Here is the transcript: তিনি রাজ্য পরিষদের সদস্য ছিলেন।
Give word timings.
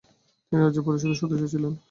তিনি 0.45 0.59
রাজ্য 0.61 0.79
পরিষদের 0.85 1.19
সদস্য 1.21 1.43
ছিলেন। 1.53 1.73